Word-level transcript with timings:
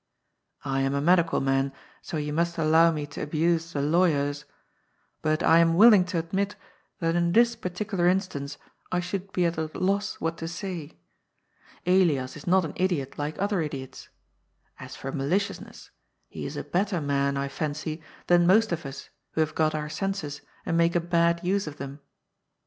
I 0.65 0.81
am 0.81 0.95
a 0.95 0.99
medical 0.99 1.39
man, 1.41 1.71
so 2.01 2.17
you 2.17 2.33
must 2.33 2.57
allow 2.57 2.91
me 2.91 3.05
to 3.05 3.21
abuse 3.21 3.71
the 3.71 3.83
lawyers. 3.83 4.45
But 5.21 5.43
I 5.43 5.59
am 5.59 5.75
willing 5.75 6.05
to 6.05 6.17
admit 6.17 6.55
that 6.99 7.15
in 7.15 7.33
this 7.33 7.55
particular 7.55 8.07
instance 8.07 8.57
I 8.91 8.99
should 8.99 9.31
be 9.31 9.45
at 9.45 9.59
a 9.59 9.69
loss 9.75 10.15
what 10.15 10.39
to 10.39 10.47
say. 10.47 10.97
Elias 11.85 12.35
is 12.35 12.47
not 12.47 12.65
an 12.65 12.73
idiot 12.77 13.19
like 13.19 13.37
other 13.39 13.61
idiots. 13.61 14.09
As 14.79 14.95
for 14.95 15.11
maliciousness, 15.11 15.91
he 16.29 16.47
is 16.47 16.57
a 16.57 16.63
better 16.63 16.99
man, 16.99 17.37
I 17.37 17.47
fancy, 17.47 18.01
than 18.25 18.47
most 18.47 18.71
of 18.71 18.87
us 18.87 19.09
who 19.33 19.41
have 19.41 19.53
got 19.53 19.75
our 19.75 19.87
senses 19.87 20.41
and 20.65 20.75
make 20.75 20.95
a 20.95 20.99
bad 20.99 21.43
use 21.43 21.67
of 21.67 21.77
them. 21.77 21.99